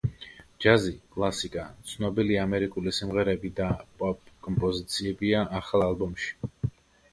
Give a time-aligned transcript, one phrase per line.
[0.63, 3.69] ჯაზი, კლასიკა, ცნობილი ამერიკული სიმღერები და
[4.01, 6.69] პოპ კომპოზიციებია ახალ ალბომში.